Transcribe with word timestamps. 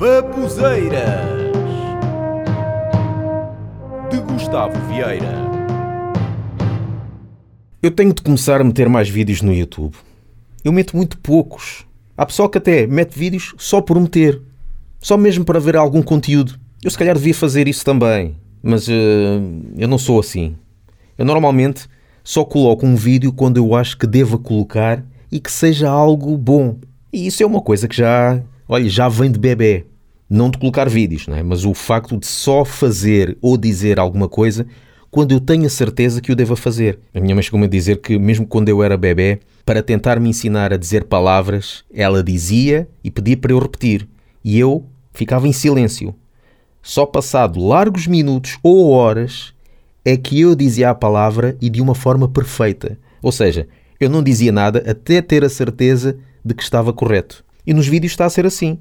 Babuzeiras 0.00 1.28
de 4.10 4.16
Gustavo 4.32 4.72
Vieira. 4.88 5.34
Eu 7.82 7.90
tenho 7.90 8.14
de 8.14 8.22
começar 8.22 8.62
a 8.62 8.64
meter 8.64 8.88
mais 8.88 9.10
vídeos 9.10 9.42
no 9.42 9.52
YouTube. 9.52 9.94
Eu 10.64 10.72
meto 10.72 10.96
muito 10.96 11.18
poucos. 11.18 11.84
Há 12.16 12.24
pessoal 12.24 12.48
que 12.48 12.56
até 12.56 12.86
mete 12.86 13.10
vídeos 13.12 13.54
só 13.58 13.82
por 13.82 14.00
meter. 14.00 14.40
Só 15.02 15.18
mesmo 15.18 15.44
para 15.44 15.60
ver 15.60 15.76
algum 15.76 16.00
conteúdo. 16.00 16.58
Eu 16.82 16.90
se 16.90 16.96
calhar 16.96 17.14
devia 17.14 17.34
fazer 17.34 17.68
isso 17.68 17.84
também. 17.84 18.38
Mas 18.62 18.88
uh, 18.88 18.92
eu 19.76 19.86
não 19.86 19.98
sou 19.98 20.18
assim. 20.18 20.56
Eu 21.18 21.26
normalmente 21.26 21.86
só 22.24 22.42
coloco 22.42 22.86
um 22.86 22.96
vídeo 22.96 23.34
quando 23.34 23.58
eu 23.58 23.74
acho 23.74 23.98
que 23.98 24.06
deva 24.06 24.38
colocar 24.38 25.04
e 25.30 25.38
que 25.38 25.52
seja 25.52 25.90
algo 25.90 26.38
bom. 26.38 26.78
E 27.12 27.26
isso 27.26 27.42
é 27.42 27.46
uma 27.46 27.60
coisa 27.60 27.86
que 27.86 27.98
já, 27.98 28.42
olha, 28.66 28.88
já 28.88 29.06
vem 29.06 29.30
de 29.30 29.38
bebê. 29.38 29.89
Não 30.30 30.48
de 30.48 30.58
colocar 30.58 30.88
vídeos, 30.88 31.26
não 31.26 31.36
é? 31.36 31.42
mas 31.42 31.64
o 31.64 31.74
facto 31.74 32.16
de 32.16 32.24
só 32.24 32.64
fazer 32.64 33.36
ou 33.42 33.56
dizer 33.56 33.98
alguma 33.98 34.28
coisa 34.28 34.64
quando 35.10 35.32
eu 35.32 35.40
tenho 35.40 35.66
a 35.66 35.68
certeza 35.68 36.20
que 36.20 36.30
o 36.30 36.36
devo 36.36 36.54
fazer. 36.54 37.00
A 37.12 37.18
minha 37.18 37.34
mãe 37.34 37.42
chegou-me 37.42 37.66
a 37.66 37.68
dizer 37.68 38.00
que, 38.00 38.16
mesmo 38.16 38.46
quando 38.46 38.68
eu 38.68 38.80
era 38.80 38.96
bebê, 38.96 39.40
para 39.66 39.82
tentar 39.82 40.20
me 40.20 40.28
ensinar 40.28 40.72
a 40.72 40.76
dizer 40.76 41.04
palavras, 41.04 41.82
ela 41.92 42.22
dizia 42.22 42.88
e 43.02 43.10
pedia 43.10 43.36
para 43.36 43.50
eu 43.50 43.58
repetir. 43.58 44.08
E 44.44 44.56
eu 44.56 44.86
ficava 45.12 45.48
em 45.48 45.52
silêncio. 45.52 46.14
Só 46.80 47.04
passado 47.04 47.58
largos 47.66 48.06
minutos 48.06 48.56
ou 48.62 48.90
horas 48.90 49.52
é 50.04 50.16
que 50.16 50.40
eu 50.40 50.54
dizia 50.54 50.90
a 50.90 50.94
palavra 50.94 51.56
e 51.60 51.68
de 51.68 51.82
uma 51.82 51.94
forma 51.94 52.28
perfeita. 52.28 52.96
Ou 53.20 53.32
seja, 53.32 53.66
eu 53.98 54.08
não 54.08 54.22
dizia 54.22 54.52
nada 54.52 54.82
até 54.88 55.20
ter 55.20 55.44
a 55.44 55.48
certeza 55.48 56.16
de 56.44 56.54
que 56.54 56.62
estava 56.62 56.92
correto. 56.92 57.44
E 57.66 57.74
nos 57.74 57.88
vídeos 57.88 58.12
está 58.12 58.26
a 58.26 58.30
ser 58.30 58.46
assim. 58.46 58.78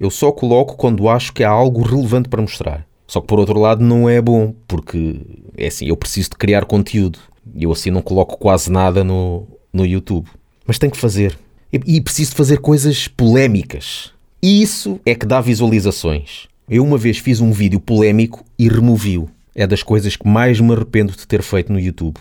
Eu 0.00 0.10
só 0.10 0.30
coloco 0.30 0.76
quando 0.76 1.08
acho 1.08 1.32
que 1.32 1.42
há 1.42 1.50
algo 1.50 1.82
relevante 1.82 2.28
para 2.28 2.42
mostrar. 2.42 2.86
Só 3.06 3.20
que 3.20 3.26
por 3.26 3.38
outro 3.38 3.58
lado 3.58 3.82
não 3.82 4.08
é 4.08 4.20
bom, 4.20 4.54
porque 4.66 5.20
é 5.56 5.66
assim, 5.66 5.86
eu 5.86 5.96
preciso 5.96 6.30
de 6.30 6.36
criar 6.36 6.66
conteúdo. 6.66 7.18
Eu 7.58 7.72
assim 7.72 7.90
não 7.90 8.02
coloco 8.02 8.36
quase 8.36 8.70
nada 8.70 9.02
no, 9.02 9.46
no 9.72 9.84
YouTube. 9.84 10.28
Mas 10.66 10.78
tenho 10.78 10.92
que 10.92 10.98
fazer. 10.98 11.38
E, 11.72 11.96
e 11.96 12.00
preciso 12.00 12.30
de 12.30 12.36
fazer 12.36 12.58
coisas 12.58 13.08
polémicas. 13.08 14.12
E 14.42 14.62
isso 14.62 15.00
é 15.04 15.14
que 15.14 15.26
dá 15.26 15.40
visualizações. 15.40 16.46
Eu 16.68 16.84
uma 16.84 16.98
vez 16.98 17.18
fiz 17.18 17.40
um 17.40 17.50
vídeo 17.50 17.80
polémico 17.80 18.44
e 18.58 18.68
removi-o. 18.68 19.28
É 19.54 19.66
das 19.66 19.82
coisas 19.82 20.14
que 20.14 20.28
mais 20.28 20.60
me 20.60 20.72
arrependo 20.72 21.12
de 21.12 21.26
ter 21.26 21.42
feito 21.42 21.72
no 21.72 21.80
YouTube. 21.80 22.18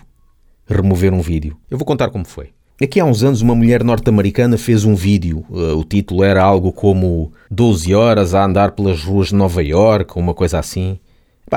Remover 0.66 1.14
um 1.14 1.22
vídeo. 1.22 1.56
Eu 1.70 1.78
vou 1.78 1.86
contar 1.86 2.10
como 2.10 2.26
foi. 2.26 2.50
Aqui 2.80 3.00
há 3.00 3.06
uns 3.06 3.24
anos, 3.24 3.42
uma 3.42 3.56
mulher 3.56 3.84
norte-americana 3.84 4.56
fez 4.56 4.86
um 4.86 4.94
vídeo. 4.94 5.44
Uh, 5.50 5.76
o 5.80 5.84
título 5.84 6.24
era 6.24 6.44
algo 6.44 6.72
como 6.72 7.32
12 7.50 7.96
horas 7.96 8.36
a 8.36 8.46
andar 8.46 8.74
pelas 8.74 9.04
ruas 9.04 9.30
de 9.30 9.36
Nova 9.36 9.64
York, 9.64 10.14
uma 10.16 10.36
coisa 10.36 10.60
assim. 10.60 11.00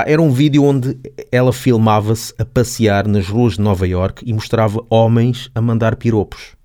era 0.07 0.23
um 0.23 0.31
vídeo 0.31 0.65
onde 0.65 0.97
ela 1.31 1.53
filmava-se 1.53 2.33
a 2.39 2.45
passear 2.47 3.07
nas 3.07 3.29
ruas 3.29 3.57
de 3.57 3.61
Nova 3.61 3.87
York 3.87 4.25
e 4.27 4.33
mostrava 4.33 4.83
homens 4.89 5.51
a 5.55 5.61
mandar 5.61 5.97
piropos. 5.97 6.57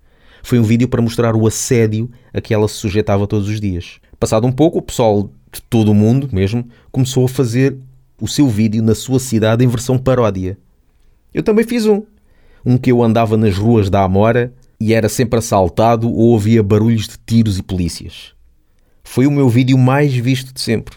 Foi 0.42 0.58
um 0.58 0.64
vídeo 0.64 0.88
para 0.88 1.02
mostrar 1.02 1.36
o 1.36 1.46
assédio 1.46 2.10
a 2.34 2.40
que 2.40 2.54
ela 2.54 2.70
se 2.70 2.76
sujeitava 2.76 3.28
todos 3.28 3.50
os 3.50 3.60
dias. 3.60 4.00
Passado 4.18 4.48
um 4.48 4.54
pouco, 4.54 4.78
o 4.78 4.82
pessoal 4.82 5.30
de 5.52 5.62
todo 5.70 5.92
o 5.92 5.94
mundo 5.94 6.30
mesmo 6.32 6.66
começou 6.94 7.26
a 7.26 7.30
fazer 7.30 7.76
o 8.22 8.28
seu 8.28 8.48
vídeo 8.48 8.82
na 8.82 8.96
sua 8.96 9.20
cidade 9.20 9.66
em 9.66 9.68
versão 9.68 9.98
paródia. 9.98 10.58
Eu 11.34 11.44
também 11.44 11.66
fiz 11.66 11.86
um 11.86 12.04
um 12.66 12.78
que 12.78 12.92
eu 12.92 13.04
andava 13.04 13.38
nas 13.38 13.58
ruas 13.58 13.90
da 13.90 14.04
Amora 14.04 14.54
e 14.80 14.94
era 14.94 15.08
sempre 15.08 15.40
assaltado 15.40 16.10
ou 16.10 16.32
ouvia 16.32 16.64
barulhos 16.64 17.08
de 17.08 17.16
tiros 17.26 17.58
e 17.60 17.64
polícias. 17.64 18.34
Foi 19.04 19.28
o 19.28 19.32
meu 19.32 19.48
vídeo 19.48 19.78
mais 19.78 20.14
visto 20.14 20.54
de 20.54 20.60
sempre, 20.60 20.96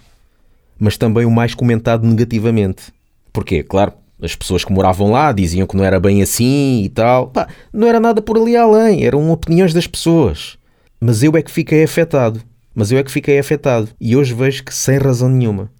mas 0.78 0.96
também 0.96 1.24
o 1.24 1.30
mais 1.30 1.54
comentado 1.54 2.06
negativamente. 2.06 2.84
Porquê? 3.32 3.62
Claro, 3.62 3.92
as 4.20 4.34
pessoas 4.34 4.64
que 4.64 4.72
moravam 4.72 5.10
lá 5.10 5.30
diziam 5.30 5.66
que 5.66 5.76
não 5.76 5.84
era 5.84 6.00
bem 6.00 6.22
assim 6.22 6.82
e 6.84 6.88
tal. 6.88 7.28
Pá, 7.28 7.46
não 7.72 7.86
era 7.86 8.00
nada 8.00 8.20
por 8.22 8.38
ali 8.38 8.56
além, 8.56 9.04
eram 9.04 9.30
opiniões 9.30 9.72
das 9.72 9.86
pessoas. 9.86 10.56
Mas 11.00 11.22
eu 11.22 11.36
é 11.36 11.42
que 11.42 11.50
fiquei 11.50 11.84
afetado. 11.84 12.40
Mas 12.74 12.90
eu 12.90 12.98
é 12.98 13.02
que 13.02 13.10
fiquei 13.10 13.38
afetado. 13.38 13.88
E 14.00 14.16
hoje 14.16 14.34
vejo 14.34 14.64
que 14.64 14.74
sem 14.74 14.98
razão 14.98 15.28
nenhuma. 15.28 15.70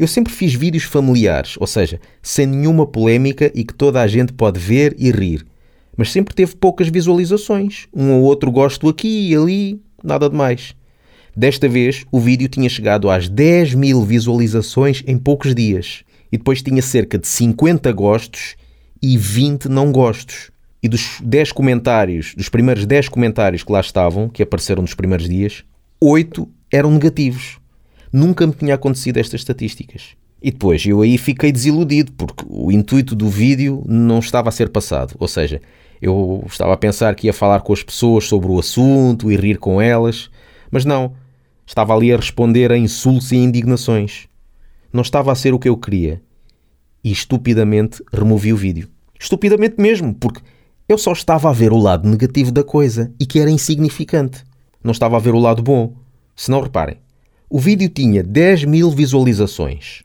Eu 0.00 0.08
sempre 0.08 0.32
fiz 0.32 0.54
vídeos 0.54 0.84
familiares, 0.84 1.56
ou 1.60 1.66
seja, 1.66 2.00
sem 2.22 2.46
nenhuma 2.46 2.86
polémica 2.86 3.52
e 3.54 3.62
que 3.62 3.74
toda 3.74 4.00
a 4.00 4.06
gente 4.06 4.32
pode 4.32 4.58
ver 4.58 4.96
e 4.98 5.10
rir. 5.10 5.44
Mas 5.94 6.10
sempre 6.10 6.34
teve 6.34 6.56
poucas 6.56 6.88
visualizações. 6.88 7.86
Um 7.94 8.12
ou 8.12 8.22
outro 8.22 8.50
gosto 8.50 8.88
aqui 8.88 9.28
e 9.28 9.36
ali, 9.36 9.78
nada 10.02 10.30
de 10.30 10.34
mais. 10.34 10.74
Desta 11.36 11.68
vez, 11.68 12.06
o 12.10 12.18
vídeo 12.18 12.48
tinha 12.48 12.66
chegado 12.66 13.10
às 13.10 13.28
10 13.28 13.74
mil 13.74 14.02
visualizações 14.02 15.04
em 15.06 15.18
poucos 15.18 15.54
dias. 15.54 16.02
E 16.32 16.38
depois 16.38 16.62
tinha 16.62 16.80
cerca 16.80 17.18
de 17.18 17.28
50 17.28 17.92
gostos 17.92 18.56
e 19.02 19.18
20 19.18 19.68
não 19.68 19.92
gostos. 19.92 20.50
E 20.82 20.88
dos 20.88 21.18
10 21.22 21.52
comentários, 21.52 22.34
dos 22.34 22.48
primeiros 22.48 22.86
10 22.86 23.10
comentários 23.10 23.62
que 23.62 23.70
lá 23.70 23.80
estavam, 23.80 24.30
que 24.30 24.42
apareceram 24.42 24.80
nos 24.80 24.94
primeiros 24.94 25.28
dias, 25.28 25.62
8 26.00 26.48
eram 26.72 26.90
negativos. 26.90 27.59
Nunca 28.12 28.46
me 28.46 28.52
tinha 28.52 28.74
acontecido 28.74 29.18
estas 29.18 29.40
estatísticas. 29.40 30.16
E 30.42 30.50
depois 30.50 30.84
eu 30.86 31.02
aí 31.02 31.18
fiquei 31.18 31.52
desiludido, 31.52 32.12
porque 32.12 32.44
o 32.48 32.72
intuito 32.72 33.14
do 33.14 33.28
vídeo 33.28 33.82
não 33.86 34.18
estava 34.18 34.48
a 34.48 34.52
ser 34.52 34.70
passado. 34.70 35.14
Ou 35.18 35.28
seja, 35.28 35.60
eu 36.00 36.42
estava 36.46 36.72
a 36.72 36.78
pensar 36.78 37.14
que 37.14 37.26
ia 37.26 37.32
falar 37.32 37.60
com 37.60 37.72
as 37.72 37.82
pessoas 37.82 38.24
sobre 38.24 38.50
o 38.50 38.58
assunto 38.58 39.30
e 39.30 39.36
rir 39.36 39.58
com 39.58 39.80
elas, 39.80 40.30
mas 40.70 40.84
não. 40.84 41.12
Estava 41.66 41.94
ali 41.94 42.12
a 42.12 42.16
responder 42.16 42.72
a 42.72 42.76
insultos 42.76 43.30
e 43.32 43.36
indignações. 43.36 44.26
Não 44.92 45.02
estava 45.02 45.30
a 45.30 45.34
ser 45.34 45.54
o 45.54 45.58
que 45.58 45.68
eu 45.68 45.76
queria. 45.76 46.22
E 47.04 47.12
estupidamente 47.12 48.02
removi 48.12 48.52
o 48.52 48.56
vídeo. 48.56 48.88
Estupidamente 49.18 49.76
mesmo, 49.78 50.14
porque 50.14 50.40
eu 50.88 50.98
só 50.98 51.12
estava 51.12 51.50
a 51.50 51.52
ver 51.52 51.72
o 51.72 51.78
lado 51.78 52.08
negativo 52.08 52.50
da 52.50 52.64
coisa 52.64 53.12
e 53.20 53.26
que 53.26 53.38
era 53.38 53.50
insignificante. 53.50 54.42
Não 54.82 54.90
estava 54.90 55.16
a 55.16 55.20
ver 55.20 55.34
o 55.34 55.38
lado 55.38 55.62
bom. 55.62 55.94
Se 56.34 56.50
não 56.50 56.62
reparem, 56.62 56.96
o 57.52 57.58
vídeo 57.58 57.88
tinha 57.88 58.22
10 58.22 58.64
mil 58.64 58.92
visualizações. 58.92 60.02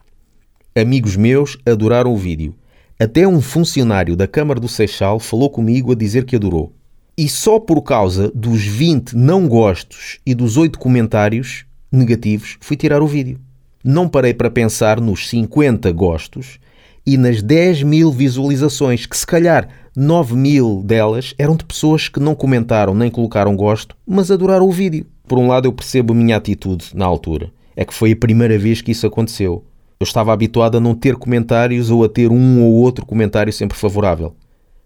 Amigos 0.74 1.14
meus 1.14 1.56
adoraram 1.64 2.12
o 2.12 2.16
vídeo. 2.16 2.52
Até 2.98 3.26
um 3.26 3.40
funcionário 3.40 4.16
da 4.16 4.26
Câmara 4.26 4.58
do 4.58 4.66
Seixal 4.66 5.20
falou 5.20 5.48
comigo 5.48 5.92
a 5.92 5.94
dizer 5.94 6.24
que 6.24 6.34
adorou. 6.34 6.72
E 7.16 7.28
só 7.28 7.60
por 7.60 7.82
causa 7.82 8.32
dos 8.34 8.64
20 8.64 9.16
não 9.16 9.46
gostos 9.46 10.18
e 10.26 10.34
dos 10.34 10.56
8 10.56 10.76
comentários 10.76 11.64
negativos 11.90 12.58
fui 12.60 12.76
tirar 12.76 13.00
o 13.00 13.06
vídeo. 13.06 13.38
Não 13.84 14.08
parei 14.08 14.34
para 14.34 14.50
pensar 14.50 15.00
nos 15.00 15.28
50 15.28 15.92
gostos 15.92 16.58
e 17.06 17.16
nas 17.16 17.40
10 17.40 17.84
mil 17.84 18.10
visualizações, 18.10 19.06
que 19.06 19.16
se 19.16 19.24
calhar 19.24 19.68
9 19.94 20.34
mil 20.34 20.82
delas 20.84 21.32
eram 21.38 21.54
de 21.54 21.64
pessoas 21.64 22.08
que 22.08 22.18
não 22.18 22.34
comentaram 22.34 22.92
nem 22.92 23.08
colocaram 23.08 23.54
gosto, 23.54 23.96
mas 24.04 24.32
adoraram 24.32 24.66
o 24.66 24.72
vídeo. 24.72 25.06
Por 25.26 25.38
um 25.38 25.48
lado, 25.48 25.66
eu 25.66 25.72
percebo 25.72 26.12
a 26.12 26.16
minha 26.16 26.36
atitude 26.36 26.90
na 26.94 27.04
altura. 27.04 27.50
É 27.74 27.84
que 27.84 27.92
foi 27.92 28.12
a 28.12 28.16
primeira 28.16 28.56
vez 28.58 28.80
que 28.80 28.92
isso 28.92 29.06
aconteceu. 29.06 29.64
Eu 29.98 30.04
estava 30.04 30.32
habituado 30.32 30.76
a 30.76 30.80
não 30.80 30.94
ter 30.94 31.16
comentários 31.16 31.90
ou 31.90 32.04
a 32.04 32.08
ter 32.08 32.30
um 32.30 32.62
ou 32.62 32.74
outro 32.74 33.04
comentário 33.04 33.52
sempre 33.52 33.76
favorável. 33.76 34.34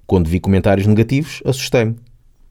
Quando 0.07 0.29
vi 0.29 0.41
comentários 0.41 0.87
negativos, 0.87 1.43
assustei-me. 1.45 1.97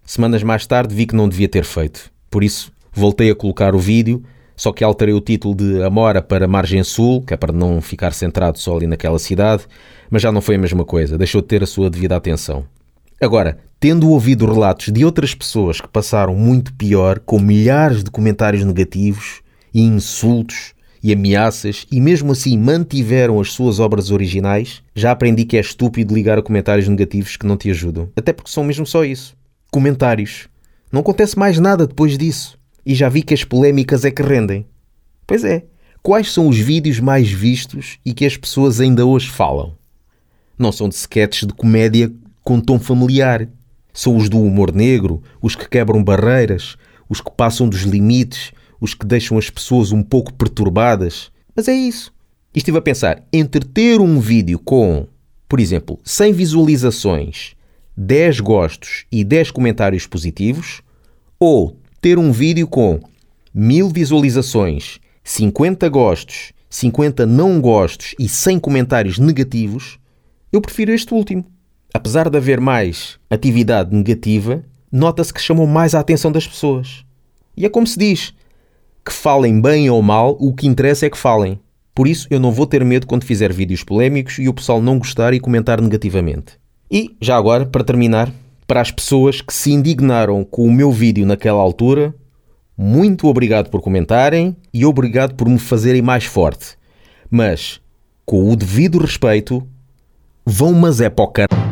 Semanas 0.05 0.43
mais 0.43 0.65
tarde 0.65 0.93
vi 0.93 1.05
que 1.05 1.15
não 1.15 1.27
devia 1.27 1.47
ter 1.47 1.63
feito. 1.63 2.11
Por 2.29 2.43
isso, 2.43 2.71
voltei 2.91 3.31
a 3.31 3.35
colocar 3.35 3.75
o 3.75 3.79
vídeo, 3.79 4.23
só 4.55 4.71
que 4.71 4.83
alterei 4.83 5.13
o 5.13 5.21
título 5.21 5.55
de 5.55 5.81
Amora 5.83 6.21
para 6.21 6.47
Margem 6.47 6.83
Sul, 6.83 7.21
que 7.21 7.33
é 7.33 7.37
para 7.37 7.53
não 7.53 7.81
ficar 7.81 8.13
centrado 8.13 8.59
só 8.59 8.75
ali 8.75 8.87
naquela 8.87 9.19
cidade, 9.19 9.63
mas 10.09 10.21
já 10.21 10.31
não 10.31 10.41
foi 10.41 10.55
a 10.55 10.59
mesma 10.59 10.83
coisa, 10.83 11.17
deixou 11.17 11.41
de 11.41 11.47
ter 11.47 11.63
a 11.63 11.67
sua 11.67 11.89
devida 11.89 12.15
atenção. 12.15 12.65
Agora, 13.21 13.57
tendo 13.79 14.09
ouvido 14.09 14.45
relatos 14.45 14.93
de 14.93 15.03
outras 15.03 15.35
pessoas 15.35 15.81
que 15.81 15.87
passaram 15.87 16.35
muito 16.35 16.73
pior, 16.73 17.19
com 17.19 17.39
milhares 17.39 18.03
de 18.03 18.09
comentários 18.09 18.63
negativos 18.63 19.41
e 19.73 19.81
insultos 19.81 20.73
e 21.01 21.13
ameaças, 21.13 21.85
e 21.91 21.99
mesmo 21.99 22.31
assim 22.31 22.57
mantiveram 22.57 23.39
as 23.39 23.51
suas 23.51 23.79
obras 23.79 24.11
originais, 24.11 24.81
já 24.95 25.11
aprendi 25.11 25.45
que 25.45 25.57
é 25.57 25.59
estúpido 25.61 26.13
ligar 26.13 26.37
a 26.37 26.41
comentários 26.41 26.87
negativos 26.87 27.37
que 27.37 27.45
não 27.45 27.57
te 27.57 27.69
ajudam. 27.69 28.09
Até 28.15 28.33
porque 28.33 28.51
são 28.51 28.63
mesmo 28.63 28.85
só 28.85 29.03
isso. 29.03 29.35
Comentários. 29.71 30.47
Não 30.91 31.01
acontece 31.01 31.37
mais 31.37 31.59
nada 31.59 31.85
depois 31.87 32.17
disso. 32.17 32.57
E 32.85 32.95
já 32.95 33.07
vi 33.07 33.21
que 33.21 33.33
as 33.33 33.43
polémicas 33.43 34.03
é 34.03 34.11
que 34.11 34.21
rendem. 34.21 34.65
Pois 35.27 35.43
é. 35.43 35.63
Quais 36.01 36.31
são 36.31 36.47
os 36.47 36.57
vídeos 36.57 36.99
mais 36.99 37.29
vistos 37.29 37.99
e 38.05 38.13
que 38.13 38.25
as 38.25 38.35
pessoas 38.35 38.79
ainda 38.79 39.05
hoje 39.05 39.29
falam? 39.29 39.75
Não 40.57 40.71
são 40.71 40.89
de 40.89 40.95
sketches 40.95 41.47
de 41.47 41.53
comédia 41.53 42.11
com 42.43 42.59
tom 42.59 42.79
familiar, 42.79 43.47
são 43.93 44.15
os 44.15 44.29
do 44.29 44.41
humor 44.41 44.73
negro, 44.73 45.21
os 45.41 45.55
que 45.55 45.67
quebram 45.67 46.03
barreiras, 46.03 46.77
os 47.07 47.21
que 47.21 47.31
passam 47.31 47.67
dos 47.67 47.81
limites, 47.81 48.51
os 48.79 48.93
que 48.93 49.05
deixam 49.05 49.37
as 49.37 49.49
pessoas 49.49 49.91
um 49.91 50.01
pouco 50.01 50.33
perturbadas. 50.33 51.31
Mas 51.55 51.67
é 51.67 51.73
isso. 51.73 52.13
E 52.53 52.59
estive 52.59 52.77
a 52.77 52.81
pensar 52.81 53.23
entre 53.31 53.65
ter 53.65 53.99
um 53.99 54.19
vídeo 54.19 54.59
com, 54.59 55.07
por 55.47 55.59
exemplo, 55.59 55.99
100 56.03 56.33
visualizações, 56.33 57.55
10 57.95 58.39
gostos 58.39 59.05
e 59.11 59.23
10 59.23 59.51
comentários 59.51 60.07
positivos, 60.07 60.81
ou 61.39 61.77
ter 62.01 62.17
um 62.17 62.31
vídeo 62.31 62.67
com 62.67 62.99
mil 63.53 63.89
visualizações, 63.89 64.99
50 65.23 65.89
gostos, 65.89 66.53
50 66.69 67.25
não 67.25 67.59
gostos 67.59 68.15
e 68.17 68.29
100 68.29 68.59
comentários 68.59 69.19
negativos, 69.19 69.99
eu 70.51 70.61
prefiro 70.61 70.91
este 70.91 71.13
último. 71.13 71.45
Apesar 71.93 72.29
de 72.29 72.37
haver 72.37 72.59
mais 72.59 73.19
atividade 73.29 73.95
negativa, 73.95 74.63
nota-se 74.91 75.33
que 75.33 75.41
chamou 75.41 75.65
mais 75.65 75.95
a 75.95 75.99
atenção 75.99 76.31
das 76.31 76.47
pessoas. 76.47 77.03
E 77.57 77.65
é 77.65 77.69
como 77.69 77.87
se 77.87 77.97
diz: 77.97 78.33
que 79.05 79.13
falem 79.13 79.59
bem 79.59 79.89
ou 79.89 80.01
mal, 80.01 80.37
o 80.39 80.53
que 80.53 80.67
interessa 80.67 81.05
é 81.05 81.09
que 81.09 81.17
falem. 81.17 81.59
Por 81.95 82.07
isso 82.07 82.27
eu 82.29 82.39
não 82.39 82.51
vou 82.51 82.65
ter 82.65 82.85
medo 82.85 83.07
quando 83.07 83.25
fizer 83.25 83.51
vídeos 83.51 83.83
polémicos 83.83 84.37
e 84.39 84.47
o 84.47 84.53
pessoal 84.53 84.81
não 84.81 84.99
gostar 84.99 85.33
e 85.33 85.39
comentar 85.39 85.81
negativamente. 85.81 86.53
E, 86.91 87.15
já 87.19 87.35
agora, 87.35 87.65
para 87.65 87.83
terminar, 87.83 88.31
para 88.65 88.81
as 88.81 88.91
pessoas 88.91 89.41
que 89.41 89.53
se 89.53 89.71
indignaram 89.71 90.43
com 90.43 90.65
o 90.65 90.71
meu 90.71 90.91
vídeo 90.91 91.25
naquela 91.25 91.59
altura, 91.59 92.13
muito 92.77 93.27
obrigado 93.27 93.69
por 93.69 93.81
comentarem 93.81 94.55
e 94.73 94.85
obrigado 94.85 95.35
por 95.35 95.49
me 95.49 95.59
fazerem 95.59 96.01
mais 96.01 96.25
forte. 96.25 96.77
Mas, 97.29 97.81
com 98.25 98.49
o 98.49 98.55
devido 98.55 98.99
respeito, 98.99 99.67
vão 100.45 100.73
mas 100.73 101.01
é 101.01 101.09
para 101.09 101.25
o 101.25 101.27
car... 101.27 101.68